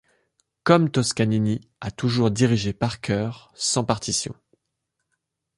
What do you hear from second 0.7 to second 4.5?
Toscanini, a toujours dirigé par cœur, sans partition.